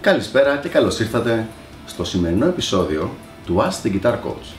[0.00, 1.46] Καλησπέρα και καλώς ήρθατε
[1.86, 3.10] στο σημερινό επεισόδιο
[3.46, 4.54] του Ask the Guitar Coach.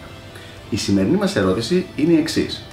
[0.70, 2.64] Η σημερινή μας ερώτηση είναι η εξής.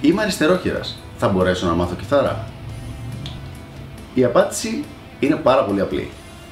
[0.00, 2.46] Είμαι αριστερόχειρας, θα μπορέσω να μάθω κιθάρα;
[4.14, 4.84] Η απάντηση
[5.20, 6.10] είναι πάρα πολύ απλή.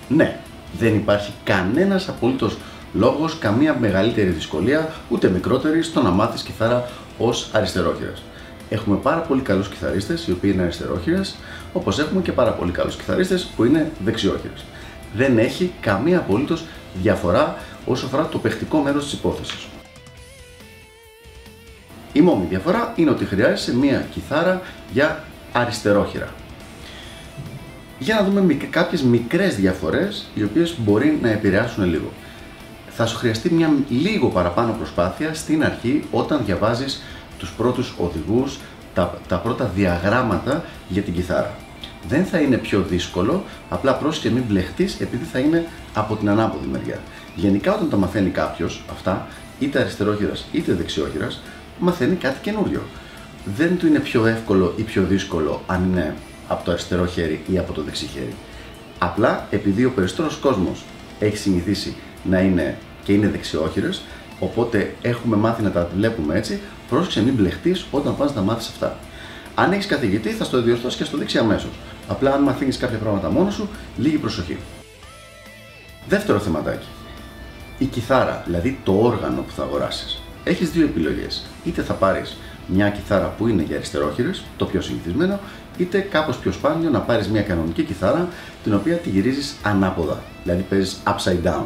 [0.08, 0.40] Ναι,
[0.78, 2.58] δεν υπάρχει κανένας απολύτως
[2.92, 8.22] λόγος, καμία μεγαλύτερη δυσκολία, ούτε μικρότερη στο να μάθεις κιθάρα ως αριστερόχειρας.
[8.68, 11.36] Έχουμε πάρα πολύ καλούς κιθαρίστες οι οποίοι είναι αριστερόχειρες,
[11.72, 14.64] όπως έχουμε και πάρα πολύ καλούς κιθαρίστες που είναι δεξιόχειρες.
[15.14, 16.64] Δεν έχει καμία απολύτως
[17.02, 19.66] διαφορά όσο αφορά το παιχτικό μέρος της υπόθεσης.
[22.12, 24.62] Η μόνη διαφορά είναι ότι χρειάζεσαι μία κιθάρα
[24.92, 26.28] για αριστερόχειρα.
[27.98, 32.12] Για να δούμε κάποιες μικρές διαφορές οι οποίες μπορεί να επηρεάσουν λίγο.
[33.00, 37.02] Θα σου χρειαστεί μια λίγο παραπάνω προσπάθεια στην αρχή όταν διαβάζεις
[37.38, 38.58] τους πρώτους οδηγούς,
[38.94, 41.54] τα, τα πρώτα διαγράμματα για την κιθάρα.
[42.08, 46.66] Δεν θα είναι πιο δύσκολο, απλά πρόσεχε μην μπλεχτείς επειδή θα είναι από την ανάποδη
[46.66, 46.98] μεριά.
[47.34, 49.26] Γενικά όταν τα μαθαίνει κάποιος αυτά,
[49.58, 51.40] είτε αριστερόχειρας είτε δεξιόχειρας,
[51.78, 52.82] μαθαίνει κάτι καινούριο.
[53.56, 56.14] Δεν του είναι πιο εύκολο ή πιο δύσκολο αν είναι
[56.48, 58.34] από το αριστερό χέρι ή από το δεξί χέρι.
[58.98, 60.84] Απλά επειδή ο περισσότερος κόσμος
[61.18, 62.78] έχει συνηθίσει να είναι
[63.08, 64.02] και είναι δεξιόχειρες,
[64.38, 68.68] οπότε έχουμε μάθει να τα βλέπουμε έτσι, πρόσεξε μην μπλεχτείς όταν πας να τα μάθεις
[68.68, 68.96] αυτά.
[69.54, 71.70] Αν έχεις καθηγητή, θα στο διορθώσεις και στο δείξει αμέσως.
[72.08, 74.56] Απλά αν μαθαίνεις κάποια πράγματα μόνος σου, λίγη προσοχή.
[76.08, 76.86] Δεύτερο θεματάκι.
[77.78, 80.22] Η κιθάρα, δηλαδή το όργανο που θα αγοράσεις.
[80.44, 81.46] Έχεις δύο επιλογές.
[81.64, 82.36] Είτε θα πάρεις
[82.66, 85.40] μια κιθάρα που είναι για αριστερόχειρες, το πιο συνηθισμένο,
[85.76, 88.28] είτε κάπως πιο σπάνιο να πάρεις μια κανονική κιθάρα
[88.62, 91.64] την οποία τη γυρίζεις ανάποδα, δηλαδή παίζεις upside down.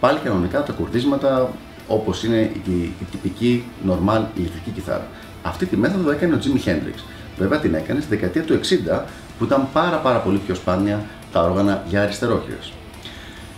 [0.00, 1.50] Πάλι κανονικά τα κουρδίσματα
[1.88, 5.06] όπως είναι η, η τυπική normal ηλεκτρική κιθάρα.
[5.42, 6.98] Αυτή τη μέθοδο έκανε ο Jimi Hendrix.
[7.38, 8.60] Βέβαια την έκανε στη δεκαετία του
[8.94, 9.00] 60
[9.38, 12.72] που ήταν πάρα πάρα πολύ πιο σπάνια τα όργανα για αριστερόχειρες.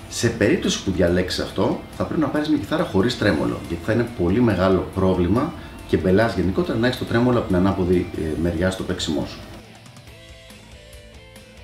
[0.08, 3.92] Σε περίπτωση που διαλέξεις αυτό, θα πρέπει να πάρεις μια κιθάρα χωρίς τρέμολο, γιατί θα
[3.92, 5.52] είναι πολύ μεγάλο πρόβλημα
[5.88, 9.38] και μπελάς γενικότερα να έχεις το τρέμολο από την ανάποδη ε, μεριά στο παίξιμό σου.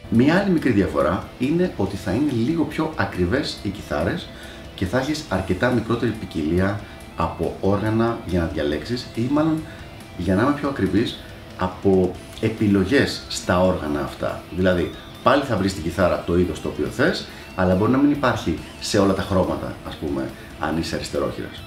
[0.08, 4.28] Μια άλλη μικρή διαφορά είναι ότι θα είναι λίγο πιο ακριβές οι κιθάρες
[4.74, 6.80] και θα έχεις αρκετά μικρότερη ποικιλία
[7.16, 9.62] από όργανα για να διαλέξεις ή μάλλον
[10.16, 11.18] για να είμαι πιο ακριβής
[11.58, 14.42] από επιλογές στα όργανα αυτά.
[14.56, 14.90] Δηλαδή
[15.22, 18.58] πάλι θα βρεις την κιθάρα το είδος το οποίο θες αλλά μπορεί να μην υπάρχει
[18.80, 20.30] σε όλα τα χρώματα ας πούμε
[20.60, 21.62] αν είσαι αριστερόχειρας.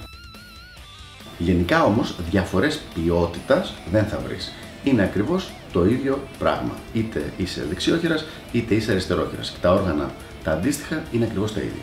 [1.38, 4.52] Γενικά όμως διαφορές ποιότητας δεν θα βρεις.
[4.84, 6.74] Είναι ακριβώς το ίδιο πράγμα.
[6.92, 9.50] Είτε είσαι δεξιόχειρας είτε είσαι αριστερόχειρας.
[9.50, 10.10] Και τα όργανα
[10.44, 11.82] τα αντίστοιχα είναι ακριβώς τα ίδια.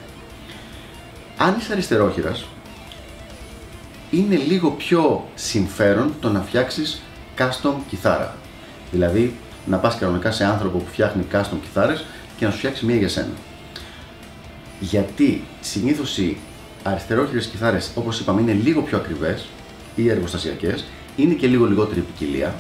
[1.38, 2.46] Αν είσαι αριστερόχειρας,
[4.12, 7.02] είναι λίγο πιο συμφέρον το να φτιάξεις
[7.38, 8.36] custom κιθάρα.
[8.92, 9.36] Δηλαδή,
[9.66, 12.06] να πας κανονικά σε άνθρωπο που φτιάχνει custom κιθάρες
[12.38, 13.34] και να σου φτιάξει μία για σένα.
[14.80, 16.38] Γιατί συνήθως οι
[16.84, 19.46] αριστερόχειρες κιθάρες, όπως είπαμε, είναι λίγο πιο ακριβές
[19.96, 20.86] ή εργοστασιακές,
[21.16, 22.56] είναι και λίγο λιγότερη ποικιλία,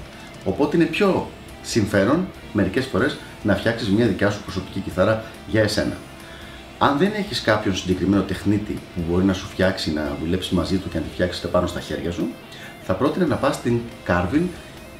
[0.45, 1.29] οπότε είναι πιο
[1.61, 5.97] συμφέρον μερικές φορές να φτιάξεις μια δικιά σου προσωπική κιθάρα για εσένα.
[6.77, 10.89] Αν δεν έχεις κάποιον συγκεκριμένο τεχνίτη που μπορεί να σου φτιάξει, να δουλέψεις μαζί του
[10.89, 12.27] και να τη φτιάξεις πάνω στα χέρια σου,
[12.83, 14.41] θα πρότεινα να πας στην Carvin,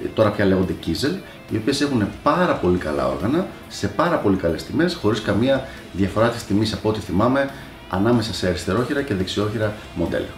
[0.03, 1.18] ε, τώρα πια λέγονται Kiesel,
[1.52, 6.30] οι οποίες έχουν πάρα πολύ καλά όργανα, σε πάρα πολύ καλές τιμές, χωρίς καμία διαφορά
[6.30, 7.50] της τιμής από ό,τι θυμάμαι
[7.90, 10.30] ανάμεσα σε αριστερόχειρα και δεξιόχειρα μοντέλα.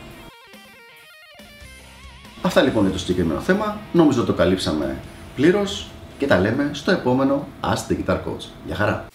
[2.42, 3.78] Αυτά λοιπόν είναι το συγκεκριμένο θέμα.
[3.94, 4.98] Νομίζω το καλύψαμε
[5.36, 8.46] πλήρως και τα λέμε στο επόμενο Ask the Guitar Coach.
[8.66, 9.06] Γεια χαρά!